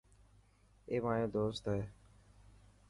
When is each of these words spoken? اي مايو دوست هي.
اي 0.89 0.95
مايو 1.05 1.27
دوست 1.35 1.63
هي. 1.73 1.81